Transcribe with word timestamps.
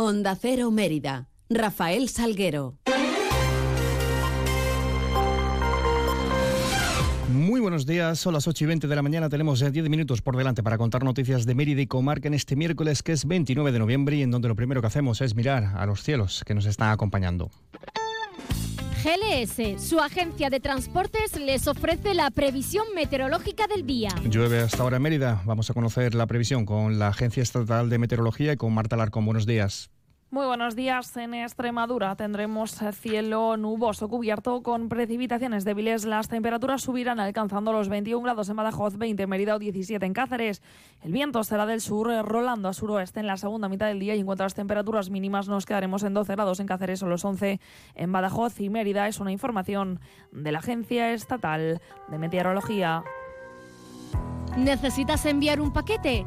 Onda 0.00 0.36
Cero 0.36 0.70
Mérida. 0.70 1.26
Rafael 1.50 2.08
Salguero. 2.08 2.78
Muy 7.32 7.60
buenos 7.60 7.84
días, 7.84 8.20
son 8.20 8.32
las 8.32 8.46
8 8.46 8.62
y 8.62 8.66
20 8.68 8.86
de 8.86 8.94
la 8.94 9.02
mañana, 9.02 9.28
tenemos 9.28 9.58
10 9.58 9.76
eh, 9.76 9.88
minutos 9.88 10.22
por 10.22 10.36
delante 10.36 10.62
para 10.62 10.78
contar 10.78 11.02
noticias 11.02 11.46
de 11.46 11.54
Mérida 11.56 11.80
y 11.80 11.88
Comarca 11.88 12.28
en 12.28 12.34
este 12.34 12.54
miércoles 12.54 13.02
que 13.02 13.10
es 13.10 13.26
29 13.26 13.72
de 13.72 13.78
noviembre 13.80 14.16
y 14.16 14.22
en 14.22 14.30
donde 14.30 14.46
lo 14.46 14.54
primero 14.54 14.80
que 14.80 14.86
hacemos 14.86 15.20
es 15.20 15.34
mirar 15.34 15.72
a 15.76 15.84
los 15.84 16.04
cielos 16.04 16.44
que 16.46 16.54
nos 16.54 16.66
están 16.66 16.90
acompañando. 16.90 17.50
GLS, 19.02 19.80
su 19.80 20.00
agencia 20.00 20.50
de 20.50 20.58
transportes, 20.58 21.38
les 21.38 21.68
ofrece 21.68 22.14
la 22.14 22.30
previsión 22.30 22.84
meteorológica 22.96 23.68
del 23.68 23.86
día. 23.86 24.10
Llueve 24.28 24.58
hasta 24.58 24.82
ahora 24.82 24.96
en 24.96 25.02
Mérida. 25.02 25.40
Vamos 25.44 25.70
a 25.70 25.74
conocer 25.74 26.16
la 26.16 26.26
previsión 26.26 26.66
con 26.66 26.98
la 26.98 27.08
Agencia 27.08 27.42
Estatal 27.42 27.90
de 27.90 27.98
Meteorología 27.98 28.52
y 28.52 28.56
con 28.56 28.74
Marta 28.74 28.96
Larcón. 28.96 29.24
Buenos 29.24 29.46
días. 29.46 29.90
Muy 30.30 30.44
buenos 30.44 30.76
días. 30.76 31.16
En 31.16 31.32
Extremadura 31.32 32.14
tendremos 32.14 32.78
cielo 32.92 33.56
nuboso 33.56 34.10
cubierto 34.10 34.62
con 34.62 34.90
precipitaciones 34.90 35.64
débiles. 35.64 36.04
Las 36.04 36.28
temperaturas 36.28 36.82
subirán 36.82 37.18
alcanzando 37.18 37.72
los 37.72 37.88
21 37.88 38.22
grados 38.22 38.50
en 38.50 38.56
Badajoz, 38.56 38.98
20 38.98 39.22
en 39.22 39.30
Mérida 39.30 39.56
o 39.56 39.58
17 39.58 40.04
en 40.04 40.12
Cáceres. 40.12 40.60
El 41.02 41.12
viento 41.12 41.42
será 41.44 41.64
del 41.64 41.80
sur, 41.80 42.08
rolando 42.26 42.68
a 42.68 42.74
suroeste 42.74 43.20
en 43.20 43.26
la 43.26 43.38
segunda 43.38 43.70
mitad 43.70 43.86
del 43.86 44.00
día 44.00 44.16
y 44.16 44.20
en 44.20 44.26
cuanto 44.26 44.42
a 44.42 44.46
las 44.46 44.54
temperaturas 44.54 45.08
mínimas 45.08 45.48
nos 45.48 45.64
quedaremos 45.64 46.02
en 46.02 46.12
12 46.12 46.34
grados 46.34 46.60
en 46.60 46.66
Cáceres 46.66 47.02
o 47.02 47.06
los 47.06 47.24
11 47.24 47.58
en 47.94 48.12
Badajoz 48.12 48.60
y 48.60 48.68
Mérida. 48.68 49.08
Es 49.08 49.20
una 49.20 49.32
información 49.32 49.98
de 50.30 50.52
la 50.52 50.58
Agencia 50.58 51.10
Estatal 51.14 51.80
de 52.08 52.18
Meteorología. 52.18 53.02
¿Necesitas 54.58 55.24
enviar 55.24 55.60
un 55.60 55.72
paquete? 55.72 56.26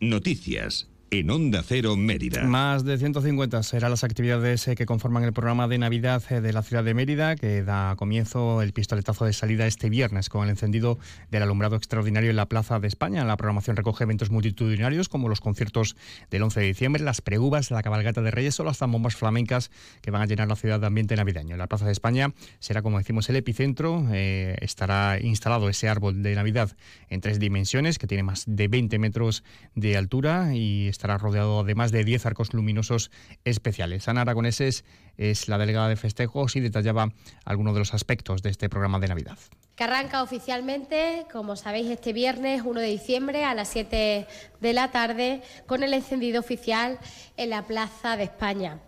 Noticias 0.00 0.89
en 1.10 1.28
Onda 1.30 1.64
Cero 1.66 1.96
Mérida. 1.96 2.44
Más 2.44 2.84
de 2.84 2.96
150 2.96 3.62
serán 3.64 3.90
las 3.90 4.04
actividades 4.04 4.68
eh, 4.68 4.76
que 4.76 4.86
conforman 4.86 5.24
el 5.24 5.32
programa 5.32 5.66
de 5.66 5.76
Navidad 5.76 6.22
eh, 6.30 6.40
de 6.40 6.52
la 6.52 6.62
ciudad 6.62 6.84
de 6.84 6.94
Mérida, 6.94 7.34
que 7.34 7.64
da 7.64 7.96
comienzo 7.96 8.62
el 8.62 8.72
pistoletazo 8.72 9.24
de 9.24 9.32
salida 9.32 9.66
este 9.66 9.90
viernes 9.90 10.28
con 10.28 10.44
el 10.44 10.50
encendido 10.50 10.98
del 11.30 11.42
alumbrado 11.42 11.74
extraordinario 11.74 12.30
en 12.30 12.36
la 12.36 12.46
Plaza 12.46 12.78
de 12.78 12.86
España. 12.86 13.24
La 13.24 13.36
programación 13.36 13.76
recoge 13.76 14.04
eventos 14.04 14.30
multitudinarios 14.30 15.08
como 15.08 15.28
los 15.28 15.40
conciertos 15.40 15.96
del 16.30 16.44
11 16.44 16.60
de 16.60 16.66
diciembre, 16.66 17.02
las 17.02 17.20
preúvas, 17.20 17.72
la 17.72 17.82
cabalgata 17.82 18.22
de 18.22 18.30
Reyes 18.30 18.60
o 18.60 18.64
las 18.64 18.78
zambombas 18.78 19.16
flamencas 19.16 19.72
que 20.02 20.12
van 20.12 20.22
a 20.22 20.26
llenar 20.26 20.46
la 20.46 20.56
ciudad 20.56 20.78
de 20.78 20.86
ambiente 20.86 21.16
navideño. 21.16 21.56
La 21.56 21.66
Plaza 21.66 21.86
de 21.86 21.92
España 21.92 22.32
será, 22.60 22.82
como 22.82 22.98
decimos, 22.98 23.28
el 23.28 23.36
epicentro. 23.36 24.06
Eh, 24.12 24.56
estará 24.60 25.18
instalado 25.20 25.68
ese 25.68 25.88
árbol 25.88 26.22
de 26.22 26.36
Navidad 26.36 26.76
en 27.08 27.20
tres 27.20 27.40
dimensiones, 27.40 27.98
que 27.98 28.06
tiene 28.06 28.22
más 28.22 28.44
de 28.46 28.68
20 28.68 28.98
metros 29.00 29.42
de 29.74 29.96
altura 29.96 30.54
y 30.54 30.88
estará 31.00 31.16
rodeado 31.16 31.64
de 31.64 31.74
más 31.74 31.92
de 31.92 32.04
10 32.04 32.26
arcos 32.26 32.52
luminosos 32.52 33.10
especiales. 33.44 34.06
Ana 34.06 34.20
Aragoneses 34.20 34.84
es 35.16 35.48
la 35.48 35.56
delegada 35.56 35.88
de 35.88 35.96
festejos 35.96 36.56
y 36.56 36.60
detallaba 36.60 37.14
algunos 37.46 37.72
de 37.72 37.78
los 37.78 37.94
aspectos 37.94 38.42
de 38.42 38.50
este 38.50 38.68
programa 38.68 38.98
de 38.98 39.08
Navidad 39.08 39.38
que 39.80 39.84
arranca 39.84 40.22
oficialmente, 40.22 41.24
como 41.32 41.56
sabéis, 41.56 41.88
este 41.90 42.12
viernes 42.12 42.60
1 42.66 42.80
de 42.80 42.86
diciembre 42.86 43.46
a 43.46 43.54
las 43.54 43.68
7 43.68 44.26
de 44.60 44.72
la 44.74 44.90
tarde 44.90 45.40
con 45.66 45.82
el 45.82 45.94
encendido 45.94 46.38
oficial 46.38 46.98
en 47.38 47.48
la 47.48 47.62
Plaza 47.62 48.18
de 48.18 48.24
España. 48.24 48.78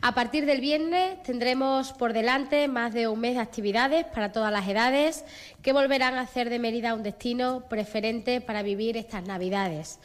A 0.00 0.12
partir 0.12 0.46
del 0.46 0.60
viernes 0.60 1.22
tendremos 1.22 1.92
por 1.92 2.12
delante 2.12 2.66
más 2.66 2.92
de 2.92 3.06
un 3.06 3.20
mes 3.20 3.34
de 3.34 3.42
actividades 3.42 4.06
para 4.06 4.32
todas 4.32 4.50
las 4.50 4.66
edades 4.66 5.24
que 5.62 5.72
volverán 5.72 6.14
a 6.14 6.22
hacer 6.22 6.50
de 6.50 6.58
Mérida 6.58 6.94
un 6.94 7.04
destino 7.04 7.68
preferente 7.68 8.40
para 8.40 8.64
vivir 8.64 8.96
estas 8.96 9.22
Navidades. 9.22 10.00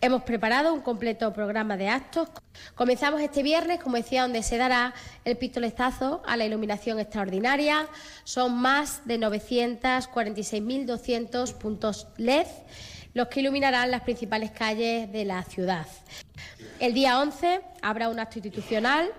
Hemos 0.00 0.22
preparado 0.22 0.72
un 0.72 0.80
completo 0.80 1.32
programa 1.32 1.76
de 1.76 1.88
actos. 1.88 2.28
Comenzamos 2.76 3.20
este 3.20 3.42
viernes, 3.42 3.80
como 3.82 3.96
decía, 3.96 4.22
donde 4.22 4.44
se 4.44 4.56
dará 4.56 4.94
el 5.24 5.36
pistoletazo 5.36 6.22
a 6.24 6.36
la 6.36 6.44
iluminación 6.44 7.00
extraordinaria. 7.00 7.88
Son 8.22 8.54
más 8.54 9.02
de 9.06 9.18
946.200 9.88 11.54
puntos 11.54 12.08
LED 12.16 12.46
los 13.14 13.28
que 13.28 13.40
iluminarán 13.40 13.90
las 13.90 14.02
principales 14.02 14.50
calles 14.50 15.10
de 15.10 15.24
la 15.24 15.42
ciudad. 15.42 15.86
El 16.78 16.94
día 16.94 17.18
11 17.18 17.60
habrá 17.82 18.08
un 18.08 18.20
acto 18.20 18.38
institucional 18.38 19.10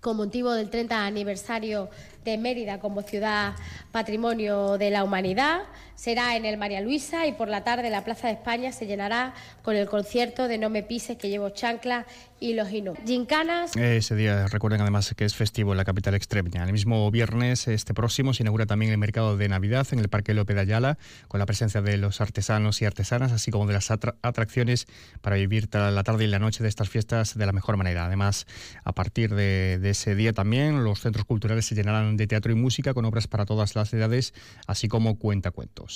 con 0.00 0.16
motivo 0.16 0.52
del 0.52 0.70
30 0.70 1.04
aniversario 1.04 1.90
de 2.24 2.38
Mérida 2.38 2.78
como 2.78 3.02
ciudad 3.02 3.54
patrimonio 3.92 4.78
de 4.78 4.90
la 4.90 5.04
humanidad. 5.04 5.62
Será 6.00 6.34
en 6.34 6.46
el 6.46 6.56
María 6.56 6.80
Luisa 6.80 7.26
y 7.26 7.32
por 7.32 7.48
la 7.48 7.62
tarde 7.62 7.90
la 7.90 8.04
Plaza 8.04 8.28
de 8.28 8.32
España 8.32 8.72
se 8.72 8.86
llenará 8.86 9.34
con 9.62 9.76
el 9.76 9.86
concierto 9.86 10.48
de 10.48 10.56
No 10.56 10.70
me 10.70 10.82
pises 10.82 11.18
que 11.18 11.28
llevo 11.28 11.50
chancla 11.50 12.06
y 12.40 12.54
los 12.54 12.72
Inú. 12.72 12.94
Gincanas. 13.04 13.76
Ese 13.76 14.16
día 14.16 14.46
recuerden 14.46 14.80
además 14.80 15.12
que 15.14 15.26
es 15.26 15.34
festivo 15.34 15.72
en 15.72 15.76
la 15.76 15.84
capital 15.84 16.14
extremeña. 16.14 16.64
El 16.64 16.72
mismo 16.72 17.10
viernes 17.10 17.68
este 17.68 17.92
próximo 17.92 18.32
se 18.32 18.42
inaugura 18.42 18.64
también 18.64 18.90
el 18.92 18.96
mercado 18.96 19.36
de 19.36 19.46
Navidad 19.50 19.86
en 19.90 19.98
el 19.98 20.08
Parque 20.08 20.32
López 20.32 20.56
de 20.56 20.62
Ayala 20.62 20.96
con 21.28 21.38
la 21.38 21.44
presencia 21.44 21.82
de 21.82 21.98
los 21.98 22.22
artesanos 22.22 22.80
y 22.80 22.86
artesanas 22.86 23.30
así 23.32 23.50
como 23.50 23.66
de 23.66 23.74
las 23.74 23.90
atracciones 23.90 24.86
para 25.20 25.36
vivir 25.36 25.68
la 25.70 26.02
tarde 26.02 26.24
y 26.24 26.28
la 26.28 26.38
noche 26.38 26.62
de 26.62 26.70
estas 26.70 26.88
fiestas 26.88 27.36
de 27.36 27.44
la 27.44 27.52
mejor 27.52 27.76
manera. 27.76 28.06
Además, 28.06 28.46
a 28.84 28.94
partir 28.94 29.34
de, 29.34 29.78
de 29.78 29.90
ese 29.90 30.14
día 30.14 30.32
también 30.32 30.82
los 30.82 31.00
centros 31.00 31.26
culturales 31.26 31.66
se 31.66 31.74
llenarán 31.74 32.16
de 32.16 32.26
teatro 32.26 32.52
y 32.52 32.54
música 32.54 32.94
con 32.94 33.04
obras 33.04 33.26
para 33.26 33.44
todas 33.44 33.76
las 33.76 33.92
edades, 33.92 34.32
así 34.66 34.88
como 34.88 35.18
cuentacuentos. 35.18 35.89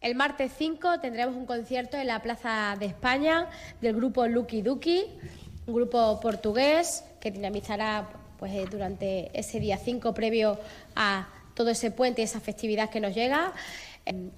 El 0.00 0.14
martes 0.14 0.52
5 0.58 1.00
tendremos 1.00 1.34
un 1.34 1.46
concierto 1.46 1.96
en 1.96 2.06
la 2.06 2.20
Plaza 2.20 2.76
de 2.78 2.86
España 2.86 3.48
del 3.80 3.96
grupo 3.96 4.26
Lucky 4.26 4.62
Duki, 4.62 5.04
un 5.66 5.74
grupo 5.74 6.20
portugués 6.20 7.04
que 7.20 7.30
dinamizará 7.30 8.08
pues, 8.38 8.52
eh, 8.52 8.66
durante 8.70 9.30
ese 9.38 9.58
día 9.58 9.78
5 9.78 10.14
previo 10.14 10.58
a 10.94 11.28
todo 11.56 11.70
ese 11.70 11.90
puente 11.90 12.20
y 12.20 12.24
esa 12.24 12.38
festividad 12.38 12.90
que 12.90 13.00
nos 13.00 13.14
llega. 13.14 13.52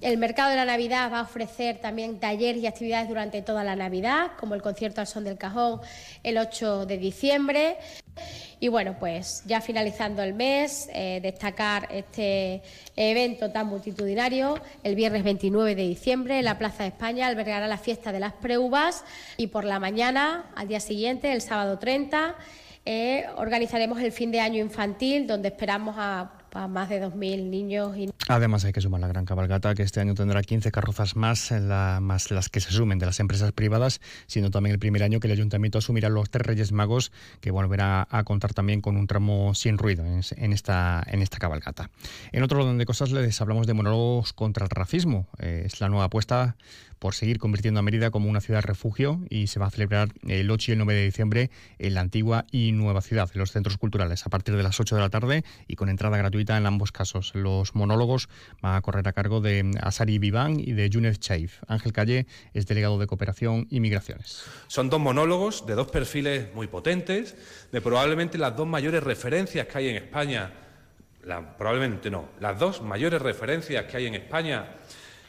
El 0.01 0.17
mercado 0.17 0.49
de 0.49 0.55
la 0.55 0.65
Navidad 0.65 1.11
va 1.11 1.19
a 1.19 1.23
ofrecer 1.23 1.77
también 1.77 2.19
talleres 2.19 2.63
y 2.63 2.65
actividades 2.65 3.07
durante 3.07 3.43
toda 3.43 3.63
la 3.63 3.75
Navidad, 3.75 4.31
como 4.39 4.55
el 4.55 4.63
concierto 4.63 4.99
al 4.99 5.05
son 5.05 5.25
del 5.25 5.37
cajón 5.37 5.81
el 6.23 6.39
8 6.39 6.87
de 6.87 6.97
diciembre. 6.97 7.77
Y 8.59 8.67
bueno, 8.69 8.95
pues 8.99 9.43
ya 9.45 9.61
finalizando 9.61 10.23
el 10.23 10.33
mes, 10.33 10.89
eh, 10.91 11.19
destacar 11.21 11.87
este 11.91 12.63
evento 12.95 13.51
tan 13.51 13.67
multitudinario. 13.67 14.59
El 14.83 14.95
viernes 14.95 15.23
29 15.23 15.75
de 15.75 15.87
diciembre, 15.87 16.41
la 16.41 16.57
Plaza 16.57 16.83
de 16.83 16.89
España 16.89 17.27
albergará 17.27 17.67
la 17.67 17.77
fiesta 17.77 18.11
de 18.11 18.19
las 18.21 18.33
preuvas 18.33 19.03
y 19.37 19.47
por 19.47 19.65
la 19.65 19.79
mañana, 19.79 20.51
al 20.55 20.67
día 20.67 20.79
siguiente, 20.79 21.31
el 21.31 21.41
sábado 21.41 21.77
30, 21.77 22.35
eh, 22.85 23.25
organizaremos 23.37 24.01
el 24.01 24.11
fin 24.11 24.31
de 24.31 24.39
año 24.39 24.59
infantil, 24.59 25.27
donde 25.27 25.49
esperamos 25.49 25.95
a 25.99 26.38
para 26.49 26.67
más 26.67 26.89
de 26.89 27.01
2.000 27.01 27.49
niños. 27.49 27.95
Además 28.27 28.65
hay 28.65 28.73
que 28.73 28.81
sumar 28.81 29.01
la 29.01 29.07
gran 29.07 29.25
cabalgata, 29.25 29.75
que 29.75 29.83
este 29.83 29.99
año 29.99 30.13
tendrá 30.13 30.41
15 30.41 30.71
carrozas 30.71 31.15
más, 31.15 31.51
más 32.01 32.31
las 32.31 32.49
que 32.49 32.59
se 32.59 32.71
sumen 32.71 32.99
de 32.99 33.05
las 33.05 33.19
empresas 33.19 33.51
privadas, 33.51 34.01
siendo 34.27 34.51
también 34.51 34.73
el 34.73 34.79
primer 34.79 35.03
año 35.03 35.19
que 35.19 35.27
el 35.27 35.33
ayuntamiento 35.33 35.77
asumirá 35.77 36.09
los 36.09 36.29
tres 36.29 36.45
Reyes 36.45 36.71
Magos, 36.71 37.11
que 37.41 37.51
volverá 37.51 38.07
a 38.09 38.23
contar 38.23 38.53
también 38.53 38.81
con 38.81 38.97
un 38.97 39.07
tramo 39.07 39.53
sin 39.55 39.77
ruido 39.77 40.05
en, 40.05 40.53
esta, 40.53 41.03
en 41.07 41.21
esta 41.21 41.37
cabalgata. 41.37 41.89
En 42.31 42.43
otro 42.43 42.63
orden 42.63 42.77
de 42.77 42.85
cosas 42.85 43.11
les 43.11 43.39
hablamos 43.41 43.67
de 43.67 43.73
monólogos 43.73 44.33
contra 44.33 44.65
el 44.65 44.69
racismo. 44.69 45.27
Eh, 45.39 45.63
es 45.65 45.79
la 45.81 45.89
nueva 45.89 46.05
apuesta 46.05 46.55
por 46.99 47.15
seguir 47.15 47.39
convirtiendo 47.39 47.79
a 47.79 47.83
Mérida 47.83 48.11
como 48.11 48.29
una 48.29 48.41
ciudad 48.41 48.61
refugio 48.61 49.21
y 49.29 49.47
se 49.47 49.59
va 49.59 49.67
a 49.67 49.71
celebrar 49.71 50.09
el 50.27 50.51
8 50.51 50.71
y 50.71 50.73
el 50.73 50.77
9 50.79 50.93
de 50.93 51.05
diciembre 51.05 51.49
en 51.79 51.93
la 51.93 52.01
antigua 52.01 52.45
y 52.51 52.73
nueva 52.73 53.01
ciudad, 53.01 53.29
en 53.33 53.39
los 53.39 53.51
centros 53.51 53.77
culturales, 53.77 54.25
a 54.25 54.29
partir 54.29 54.55
de 54.55 54.63
las 54.63 54.79
8 54.79 54.95
de 54.95 55.01
la 55.01 55.09
tarde 55.09 55.43
y 55.67 55.75
con 55.75 55.87
entrada 55.89 56.17
gratuita 56.17 56.38
en 56.47 56.65
ambos 56.65 56.91
casos. 56.91 57.31
Los 57.35 57.75
monólogos 57.75 58.29
van 58.61 58.75
a 58.75 58.81
correr 58.81 59.07
a 59.07 59.13
cargo 59.13 59.41
de 59.41 59.71
Asari 59.81 60.19
Viván 60.19 60.59
y 60.59 60.71
de 60.73 60.89
Junet 60.91 61.19
Chaif. 61.19 61.61
Ángel 61.67 61.93
Calle 61.93 62.27
es 62.53 62.65
delegado 62.65 62.97
de 62.97 63.07
Cooperación 63.07 63.67
y 63.69 63.79
Migraciones. 63.79 64.43
Son 64.67 64.89
dos 64.89 64.99
monólogos 64.99 65.65
de 65.65 65.75
dos 65.75 65.87
perfiles 65.87 66.53
muy 66.53 66.67
potentes, 66.67 67.35
de 67.71 67.81
probablemente 67.81 68.37
las 68.37 68.55
dos 68.55 68.67
mayores 68.67 69.03
referencias 69.03 69.67
que 69.67 69.77
hay 69.77 69.89
en 69.89 69.95
España, 69.97 70.51
probablemente 71.57 72.09
no, 72.09 72.29
las 72.39 72.57
dos 72.57 72.81
mayores 72.81 73.21
referencias 73.21 73.85
que 73.85 73.97
hay 73.97 74.07
en 74.07 74.15
España 74.15 74.65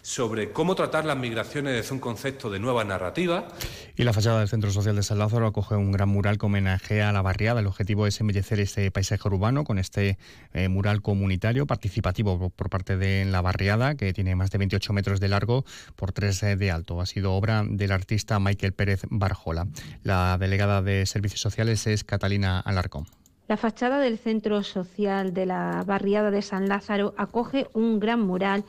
sobre 0.03 0.53
cómo 0.53 0.75
tratar 0.75 1.05
las 1.05 1.17
migraciones 1.17 1.75
desde 1.75 1.95
un 1.95 2.01
concepto 2.01 2.51
de 2.51 2.59
nueva 2.59 2.85
narrativa. 2.85 3.49
Y 3.97 4.05
la 4.05 4.13
fachada 4.13 4.41
del 4.41 4.49
Centro 4.49 4.71
Social 4.71 4.97
de 4.97 5.03
San 5.03 5.19
Lázaro 5.19 5.47
acoge 5.47 5.75
un 5.77 5.93
gran 5.93 6.09
mural 6.09 6.39
que 6.39 6.47
homenajea 6.47 7.11
a 7.11 7.13
la 7.13 7.23
barriada. 7.23 7.61
El 7.61 7.67
objetivo 7.67 8.07
es 8.07 8.21
embellecer 8.21 8.61
este 8.61 8.91
paisaje 8.91 9.29
urbano 9.29 9.65
con 9.65 9.79
este 9.79 10.19
eh, 10.53 10.69
mural 10.69 11.03
comunitario 11.03 11.67
participativo 11.67 12.51
por 12.51 12.71
parte 12.71 12.97
de 12.97 13.25
la 13.25 13.41
barriada, 13.41 13.95
que 13.95 14.13
tiene 14.13 14.35
más 14.37 14.51
de 14.51 14.59
28 14.59 14.93
metros 14.93 15.21
de 15.21 15.29
largo 15.29 15.65
por 15.97 16.13
3 16.13 16.43
eh, 16.43 16.57
de 16.57 16.71
alto. 16.71 17.01
Ha 17.01 17.07
sido 17.07 17.35
obra 17.35 17.65
del 17.67 17.93
artista 17.93 18.39
Michael 18.39 18.73
Pérez 18.73 19.03
Barjola. 19.11 19.67
La 20.03 20.39
delegada 20.39 20.83
de 20.83 21.07
Servicios 21.07 21.41
Sociales 21.41 21.87
es 21.87 22.05
Catalina 22.05 22.61
Alarcón. 22.61 23.07
La 23.49 23.57
fachada 23.57 23.99
del 23.99 24.17
Centro 24.17 24.63
Social 24.63 25.35
de 25.35 25.45
la 25.45 25.83
barriada 25.85 26.31
de 26.31 26.41
San 26.41 26.69
Lázaro 26.69 27.15
acoge 27.17 27.67
un 27.73 27.99
gran 27.99 28.21
mural 28.21 28.65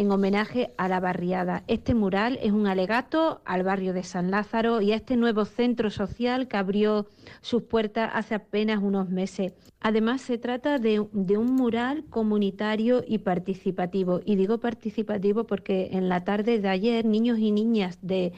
en 0.00 0.10
homenaje 0.10 0.72
a 0.78 0.88
la 0.88 0.98
barriada. 0.98 1.62
Este 1.66 1.94
mural 1.94 2.38
es 2.40 2.52
un 2.52 2.66
alegato 2.66 3.42
al 3.44 3.64
barrio 3.64 3.92
de 3.92 4.02
San 4.02 4.30
Lázaro 4.30 4.80
y 4.80 4.92
a 4.92 4.96
este 4.96 5.14
nuevo 5.14 5.44
centro 5.44 5.90
social 5.90 6.48
que 6.48 6.56
abrió 6.56 7.06
sus 7.42 7.64
puertas 7.64 8.10
hace 8.14 8.34
apenas 8.34 8.82
unos 8.82 9.10
meses. 9.10 9.52
Además, 9.78 10.22
se 10.22 10.38
trata 10.38 10.78
de, 10.78 11.00
un 11.00 11.54
mural 11.54 12.06
comunitario 12.08 13.04
y 13.06 13.18
participativo. 13.18 14.22
Y 14.24 14.36
digo 14.36 14.58
participativo 14.58 15.44
porque 15.44 15.90
en 15.92 16.08
la 16.08 16.24
tarde 16.24 16.60
de 16.60 16.68
ayer 16.70 17.04
niños 17.04 17.38
y 17.38 17.50
niñas 17.50 17.98
de, 18.00 18.32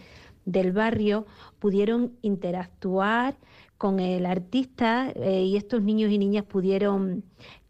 del 0.44 0.72
barrio 0.72 1.26
pudieron 1.60 2.10
interactuar 2.22 3.36
con 3.78 4.00
el 4.00 4.26
artista 4.26 5.12
eh, 5.14 5.44
y 5.44 5.56
estos 5.56 5.80
niños 5.80 6.10
y 6.10 6.18
niñas 6.18 6.44
pudieron 6.44 7.22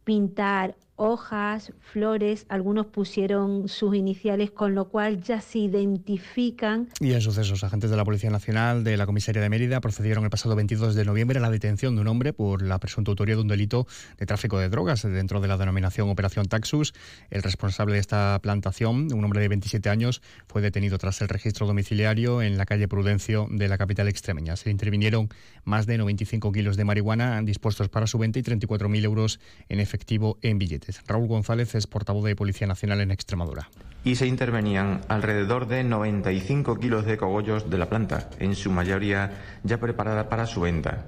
pintar 0.05 0.77
hojas, 1.03 1.73
flores, 1.81 2.47
algunos 2.49 2.87
pusieron 2.87 3.69
sus 3.69 3.97
iniciales, 3.97 4.53
con 4.53 4.77
lo 4.77 4.89
cual 4.89 5.21
ya 5.21 5.41
se 5.41 5.59
identifican. 5.59 6.89
Y 7.01 7.13
en 7.13 7.21
sucesos, 7.21 7.65
agentes 7.65 7.91
de 7.91 7.97
la 7.97 8.05
Policía 8.05 8.31
Nacional 8.31 8.85
de 8.85 8.97
la 8.97 9.05
Comisaría 9.05 9.43
de 9.43 9.49
Mérida 9.49 9.81
procedieron 9.81 10.23
el 10.23 10.31
pasado 10.31 10.55
22 10.55 10.95
de 10.95 11.05
noviembre 11.05 11.41
a 11.41 11.43
la 11.43 11.51
detención 11.51 11.97
de 11.97 12.03
un 12.03 12.09
hombre 12.09 12.33
por 12.33 12.63
la 12.63 12.79
presunta 12.79 13.11
autoría 13.11 13.35
de 13.35 13.43
un 13.43 13.49
delito 13.49 13.89
de 14.17 14.27
tráfico 14.27 14.61
de 14.61 14.69
drogas 14.69 15.03
dentro 15.03 15.41
de 15.41 15.49
la 15.49 15.57
denominación 15.57 16.09
Operación 16.09 16.47
Taxus. 16.47 16.95
El 17.31 17.43
responsable 17.43 17.95
de 17.95 18.01
esta 18.01 18.39
plantación, 18.41 19.13
un 19.13 19.25
hombre 19.25 19.41
de 19.41 19.49
27 19.49 19.89
años, 19.89 20.23
fue 20.47 20.63
detenido 20.63 20.99
tras 20.99 21.21
el 21.21 21.29
registro 21.29 21.67
domiciliario 21.67 22.43
en 22.43 22.57
la 22.57 22.65
calle 22.65 22.87
Prudencio 22.87 23.49
de 23.51 23.67
la 23.67 23.77
capital 23.77 24.07
extremeña. 24.07 24.55
Se 24.55 24.71
intervinieron 24.71 25.31
más 25.65 25.87
de 25.87 25.99
95 25.99 26.53
kilos 26.53 26.77
de 26.77 26.85
marihuana 26.85 27.43
dispuestos 27.43 27.89
para 27.89 28.07
su 28.07 28.19
venta 28.19 28.39
y 28.39 28.43
34.000 28.43 29.05
euros 29.05 29.41
en 29.69 29.81
efectivo 29.81 30.39
en 30.43 30.59
billetes. 30.59 30.92
Raúl 31.07 31.29
González 31.29 31.75
es 31.75 31.87
portavoz 31.87 32.25
de 32.25 32.37
Policía 32.37 32.67
Nacional 32.67 33.01
en 33.01 33.11
Extremadura. 33.11 33.71
Y 34.05 34.17
se 34.17 34.27
intervenían 34.27 35.01
alrededor 35.09 35.69
de 35.69 35.85
95 35.85 36.79
kilos 36.79 37.07
de 37.07 37.17
cogollos 37.17 37.71
de 37.71 37.79
la 37.79 37.89
planta, 37.89 38.29
en 38.39 38.55
su 38.55 38.71
mayoría 38.71 39.59
ya 39.63 39.79
preparada 39.79 40.29
para 40.29 40.47
su 40.47 40.61
venta. 40.61 41.07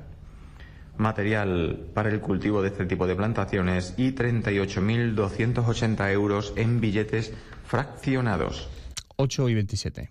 Material 0.96 1.88
para 1.92 2.08
el 2.08 2.20
cultivo 2.20 2.62
de 2.62 2.69
este 2.69 2.86
tipo 2.86 3.06
de 3.06 3.16
plantaciones 3.16 3.94
y 3.96 4.12
38.280 4.12 6.12
euros 6.12 6.52
en 6.56 6.81
billetes 6.81 7.32
fraccionados. 7.66 8.69
8 9.16 9.48
y 9.48 9.54
27. 9.54 10.10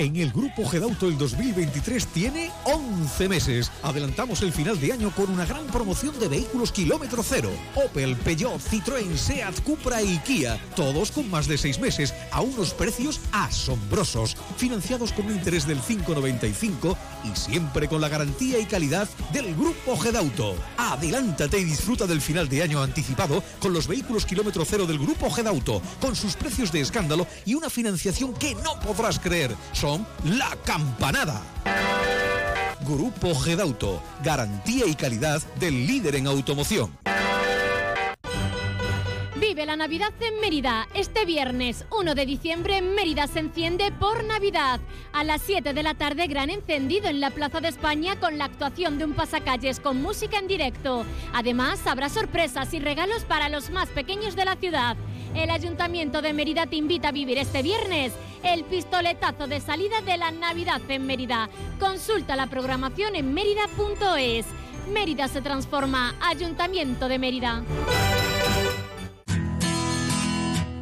En 0.00 0.16
el 0.16 0.32
Grupo 0.32 0.66
Gedauto 0.66 1.08
el 1.08 1.18
2023 1.18 2.06
tiene 2.06 2.50
11 2.64 3.28
meses. 3.28 3.70
Adelantamos 3.82 4.40
el 4.40 4.50
final 4.50 4.80
de 4.80 4.94
año 4.94 5.14
con 5.14 5.28
una 5.28 5.44
gran 5.44 5.66
promoción 5.66 6.18
de 6.18 6.26
vehículos 6.26 6.72
kilómetro 6.72 7.22
cero. 7.22 7.50
Opel, 7.74 8.16
Peugeot, 8.16 8.62
Citroën, 8.62 9.14
Seat, 9.14 9.60
Cupra 9.60 10.00
y 10.00 10.16
Kia. 10.20 10.58
Todos 10.74 11.10
con 11.10 11.30
más 11.30 11.46
de 11.46 11.58
6 11.58 11.80
meses 11.80 12.14
a 12.32 12.40
unos 12.40 12.72
precios 12.72 13.20
asombrosos. 13.32 14.38
Financiados 14.56 15.12
con 15.12 15.26
un 15.26 15.34
interés 15.34 15.66
del 15.66 15.82
5,95 15.82 16.96
y 17.30 17.36
siempre 17.36 17.86
con 17.86 18.00
la 18.00 18.08
garantía 18.08 18.58
y 18.58 18.64
calidad 18.64 19.06
del 19.34 19.54
Grupo 19.54 19.98
Gedauto. 19.98 20.54
Adelántate 20.78 21.58
y 21.58 21.64
disfruta 21.64 22.06
del 22.06 22.22
final 22.22 22.48
de 22.48 22.62
año 22.62 22.82
anticipado 22.82 23.44
con 23.60 23.74
los 23.74 23.86
vehículos 23.86 24.24
kilómetro 24.24 24.64
cero 24.64 24.86
del 24.86 24.98
Grupo 24.98 25.28
Gedauto, 25.28 25.82
con 26.00 26.16
sus 26.16 26.36
precios 26.36 26.72
de 26.72 26.80
escándalo 26.80 27.26
y 27.44 27.54
una 27.54 27.68
financiación 27.68 28.32
que 28.32 28.54
no 28.54 28.80
podrás 28.80 29.18
creer. 29.18 29.54
La 30.24 30.56
campanada. 30.64 31.40
Grupo 32.86 33.34
Gedauto, 33.34 34.02
garantía 34.22 34.86
y 34.86 34.94
calidad 34.94 35.42
del 35.58 35.86
líder 35.86 36.16
en 36.16 36.26
automoción. 36.26 36.90
Vive 39.40 39.64
la 39.64 39.74
Navidad 39.74 40.12
en 40.20 40.38
Mérida. 40.38 40.86
Este 40.92 41.24
viernes 41.24 41.86
1 41.98 42.14
de 42.14 42.26
diciembre 42.26 42.82
Mérida 42.82 43.26
se 43.26 43.38
enciende 43.38 43.90
por 43.90 44.22
Navidad. 44.22 44.80
A 45.14 45.24
las 45.24 45.40
7 45.40 45.72
de 45.72 45.82
la 45.82 45.94
tarde 45.94 46.26
gran 46.26 46.50
encendido 46.50 47.08
en 47.08 47.20
la 47.20 47.30
Plaza 47.30 47.60
de 47.62 47.68
España 47.68 48.20
con 48.20 48.36
la 48.36 48.44
actuación 48.44 48.98
de 48.98 49.06
un 49.06 49.14
pasacalles 49.14 49.80
con 49.80 50.02
música 50.02 50.38
en 50.38 50.46
directo. 50.46 51.06
Además 51.32 51.86
habrá 51.86 52.10
sorpresas 52.10 52.74
y 52.74 52.80
regalos 52.80 53.24
para 53.24 53.48
los 53.48 53.70
más 53.70 53.88
pequeños 53.88 54.36
de 54.36 54.44
la 54.44 54.56
ciudad. 54.56 54.98
El 55.34 55.48
Ayuntamiento 55.48 56.20
de 56.20 56.34
Mérida 56.34 56.66
te 56.66 56.76
invita 56.76 57.08
a 57.08 57.12
vivir 57.12 57.38
este 57.38 57.62
viernes 57.62 58.12
el 58.42 58.64
pistoletazo 58.64 59.46
de 59.46 59.60
salida 59.60 60.02
de 60.02 60.18
la 60.18 60.32
Navidad 60.32 60.82
en 60.88 61.06
Mérida. 61.06 61.48
Consulta 61.78 62.36
la 62.36 62.46
programación 62.46 63.16
en 63.16 63.32
mérida.es. 63.32 64.44
Mérida 64.92 65.28
se 65.28 65.40
transforma. 65.40 66.14
Ayuntamiento 66.20 67.08
de 67.08 67.18
Mérida. 67.18 67.62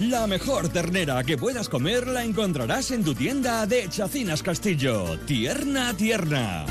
La 0.00 0.26
mejor 0.26 0.70
ternera 0.70 1.22
que 1.24 1.36
puedas 1.36 1.68
comer 1.68 2.06
la 2.06 2.24
encontrarás 2.24 2.90
en 2.90 3.04
tu 3.04 3.14
tienda 3.14 3.66
de 3.66 3.86
Chacinas 3.90 4.42
Castillo. 4.42 5.18
Tierna, 5.26 5.92
tierna. 5.94 6.64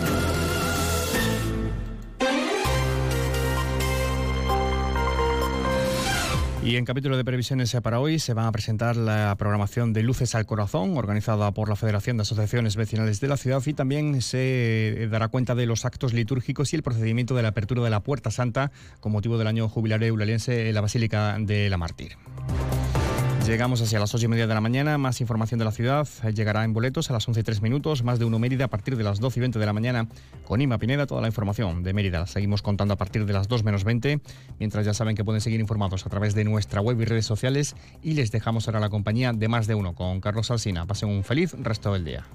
Y 6.64 6.76
en 6.76 6.86
capítulo 6.86 7.18
de 7.18 7.24
previsiones 7.24 7.76
para 7.84 8.00
hoy 8.00 8.18
se 8.18 8.34
va 8.34 8.48
a 8.48 8.52
presentar 8.52 8.96
la 8.96 9.36
programación 9.38 9.94
de 9.94 10.02
Luces 10.02 10.34
al 10.34 10.48
Corazón, 10.48 10.98
organizada 10.98 11.52
por 11.52 11.70
la 11.70 11.76
Federación 11.76 12.18
de 12.18 12.24
Asociaciones 12.24 12.76
Vecinales 12.76 13.20
de 13.20 13.28
la 13.28 13.38
ciudad, 13.38 13.62
y 13.66 13.74
también 13.74 14.24
se 14.24 15.08
dará 15.12 15.28
cuenta 15.28 15.54
de 15.54 15.68
los 15.68 15.86
actos 15.86 16.14
litúrgicos 16.14 16.74
y 16.74 16.78
el 16.78 16.84
procedimiento 16.84 17.36
de 17.36 17.44
la 17.44 17.50
apertura 17.50 17.84
de 17.84 17.92
la 17.92 18.02
Puerta 18.02 18.32
Santa 18.32 18.72
con 19.00 19.12
motivo 19.12 19.38
del 19.38 19.48
año 19.48 19.70
jubilario 19.70 20.08
eulaliense 20.08 20.68
en 20.68 20.74
la 20.76 20.82
Basílica 20.82 21.38
de 21.40 21.70
la 21.70 21.78
Mártir. 21.78 22.18
Llegamos 23.50 23.82
hacia 23.82 23.98
las 24.00 24.14
8 24.14 24.26
y 24.26 24.28
media 24.28 24.46
de 24.46 24.54
la 24.54 24.62
mañana. 24.62 25.00
Más 25.00 25.22
información 25.22 25.58
de 25.58 25.66
la 25.66 25.72
ciudad 25.72 26.08
llegará 26.36 26.64
en 26.64 26.72
boletos 26.72 27.10
a 27.10 27.14
las 27.14 27.28
11 27.28 27.40
y 27.40 27.44
3 27.44 27.64
minutos. 27.64 28.04
Más 28.04 28.20
de 28.20 28.26
uno 28.26 28.38
Mérida 28.38 28.66
a 28.66 28.68
partir 28.68 28.96
de 28.96 29.04
las 29.04 29.20
12 29.20 29.40
y 29.40 29.42
20 29.42 29.58
de 29.58 29.66
la 29.66 29.74
mañana. 29.74 30.08
Con 30.46 30.62
Ima 30.62 30.78
Pineda, 30.78 31.08
toda 31.08 31.22
la 31.22 31.30
información 31.30 31.82
de 31.82 31.92
Mérida. 31.92 32.28
seguimos 32.28 32.62
contando 32.62 32.94
a 32.94 32.98
partir 32.98 33.26
de 33.26 33.34
las 33.34 33.48
2 33.48 33.64
menos 33.64 33.86
20. 33.86 34.22
Mientras 34.60 34.86
ya 34.86 34.94
saben 34.94 35.16
que 35.16 35.26
pueden 35.26 35.42
seguir 35.42 35.60
informados 35.60 36.06
a 36.06 36.10
través 36.12 36.36
de 36.36 36.44
nuestra 36.44 36.80
web 36.80 37.02
y 37.02 37.06
redes 37.06 37.26
sociales. 37.26 37.76
Y 38.04 38.14
les 38.14 38.30
dejamos 38.30 38.68
ahora 38.68 38.82
la 38.82 38.90
compañía 38.90 39.34
de 39.34 39.48
más 39.48 39.66
de 39.66 39.74
uno 39.74 39.96
con 39.96 40.22
Carlos 40.22 40.52
Alsina. 40.52 40.86
Pasen 40.86 41.10
un 41.10 41.24
feliz 41.24 41.56
resto 41.58 41.92
del 41.92 42.06
día. 42.06 42.28